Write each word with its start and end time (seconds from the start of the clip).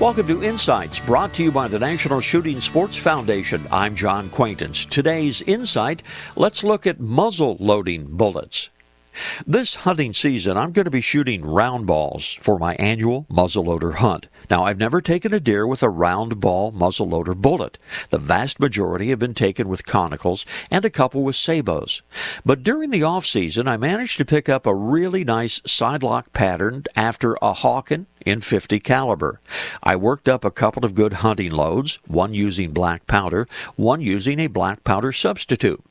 Welcome 0.00 0.28
to 0.28 0.44
Insights, 0.44 1.00
brought 1.00 1.34
to 1.34 1.42
you 1.42 1.50
by 1.50 1.66
the 1.66 1.80
National 1.80 2.20
Shooting 2.20 2.60
Sports 2.60 2.96
Foundation. 2.96 3.66
I'm 3.72 3.96
John 3.96 4.28
Quaintance. 4.30 4.84
Today's 4.84 5.42
Insight, 5.42 6.04
let's 6.36 6.62
look 6.62 6.86
at 6.86 7.00
muzzle 7.00 7.56
loading 7.58 8.06
bullets. 8.16 8.70
This 9.44 9.74
hunting 9.74 10.14
season, 10.14 10.56
I'm 10.56 10.70
going 10.70 10.84
to 10.84 10.90
be 10.92 11.00
shooting 11.00 11.44
round 11.44 11.88
balls 11.88 12.34
for 12.34 12.60
my 12.60 12.74
annual 12.74 13.26
muzzleloader 13.28 13.96
hunt. 13.96 14.28
Now, 14.48 14.64
I've 14.64 14.78
never 14.78 15.00
taken 15.00 15.34
a 15.34 15.40
deer 15.40 15.66
with 15.66 15.82
a 15.82 15.90
round 15.90 16.38
ball 16.38 16.70
muzzleloader 16.70 17.36
bullet. 17.36 17.76
The 18.10 18.18
vast 18.18 18.60
majority 18.60 19.08
have 19.08 19.18
been 19.18 19.34
taken 19.34 19.68
with 19.68 19.84
conicals 19.84 20.46
and 20.70 20.84
a 20.84 20.90
couple 20.90 21.24
with 21.24 21.34
sabots. 21.34 22.02
But 22.46 22.62
during 22.62 22.90
the 22.90 23.02
off 23.02 23.26
season, 23.26 23.66
I 23.66 23.76
managed 23.76 24.18
to 24.18 24.24
pick 24.24 24.48
up 24.48 24.64
a 24.64 24.74
really 24.74 25.24
nice 25.24 25.60
sidelock 25.66 26.32
pattern 26.32 26.84
after 26.94 27.34
a 27.42 27.52
Hawken 27.52 28.06
in 28.24 28.40
50 28.40 28.80
caliber. 28.80 29.40
I 29.82 29.96
worked 29.96 30.28
up 30.28 30.44
a 30.44 30.50
couple 30.50 30.84
of 30.84 30.94
good 30.94 31.14
hunting 31.14 31.52
loads, 31.52 31.98
one 32.06 32.34
using 32.34 32.72
black 32.72 33.06
powder, 33.06 33.48
one 33.76 34.00
using 34.00 34.38
a 34.40 34.46
black 34.46 34.84
powder 34.84 35.12
substitute. 35.12 35.82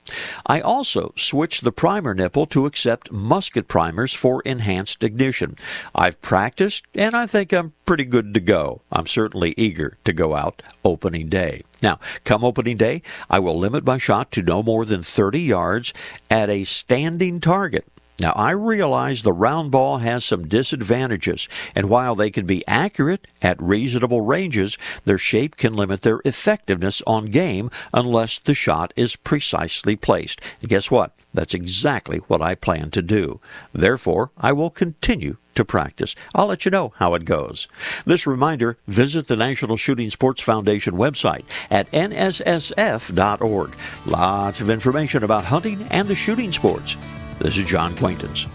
I 0.46 0.62
also 0.62 1.14
switched 1.16 1.64
the 1.64 1.72
primer 1.72 2.14
nipple 2.14 2.46
to 2.48 2.66
accept 2.66 3.12
musket 3.12 3.68
primers 3.68 4.14
for 4.14 4.42
enhanced 4.44 5.04
ignition. 5.04 5.58
I've 5.94 6.22
practiced 6.22 6.86
and 6.96 7.16
I 7.16 7.26
think 7.26 7.52
I'm 7.54 7.74
pretty 7.86 8.06
good 8.06 8.34
to 8.34 8.40
go. 8.40 8.82
I'm 8.92 9.08
certainly 9.08 9.54
eager 9.58 9.98
to 10.04 10.14
go 10.14 10.36
out 10.36 10.62
opening 10.84 11.30
day. 11.30 11.64
Now, 11.82 12.00
come 12.24 12.44
opening 12.44 12.78
day, 12.78 13.02
I 13.30 13.40
will 13.40 13.58
limit 13.58 13.86
my 13.86 13.98
shot 13.98 14.32
to 14.32 14.42
no 14.42 14.64
more 14.64 14.86
than 14.86 15.04
30 15.04 15.40
yards 15.40 15.94
at 16.30 16.50
a 16.50 16.64
standing 16.64 17.40
target. 17.40 17.86
Now, 18.20 18.32
I 18.32 18.52
realize 18.52 19.22
the 19.22 19.32
round 19.32 19.70
ball 19.70 20.00
has 20.00 20.26
some 20.26 20.48
disadvantages, 20.48 21.48
and 21.76 21.88
while 21.88 22.16
they 22.16 22.32
can 22.32 22.48
be 22.48 22.68
accurate 22.68 23.28
at 23.44 23.62
reasonable 23.62 24.22
ranges, 24.22 24.78
their 25.06 25.20
shape 25.20 25.56
can 25.56 25.76
limit 25.76 26.02
their 26.02 26.22
effectiveness 26.26 27.04
on 27.06 27.26
game 27.26 27.70
unless 27.94 28.40
the 28.40 28.56
shot 28.56 28.92
is 28.96 29.16
precisely 29.16 29.96
placed. 29.96 30.42
And 30.62 30.70
guess 30.70 30.90
what? 30.90 31.12
That's 31.34 31.54
exactly 31.54 32.18
what 32.28 32.42
I 32.42 32.56
plan 32.56 32.90
to 32.92 33.04
do. 33.04 33.40
Therefore, 33.72 34.32
I 34.36 34.52
will 34.52 34.72
continue 34.72 35.38
to 35.54 35.64
practice. 35.64 36.16
I'll 36.34 36.48
let 36.48 36.66
you 36.66 36.72
know 36.72 36.94
how 36.98 37.14
it 37.14 37.26
goes. 37.26 37.68
This 38.06 38.26
reminder 38.26 38.78
visit 38.88 39.28
the 39.28 39.36
National 39.36 39.78
Shooting 39.78 40.10
Sports 40.10 40.42
Foundation 40.42 40.96
website 40.96 41.46
at 41.70 41.92
nssf.org. 41.92 43.76
Lots 44.08 44.62
of 44.62 44.70
information 44.72 45.24
about 45.24 45.44
hunting 45.46 45.86
and 45.92 46.08
the 46.08 46.16
shooting 46.16 46.52
sports. 46.52 46.96
This 47.40 47.58
is 47.58 47.66
John 47.66 47.96
Quaintance. 47.96 48.48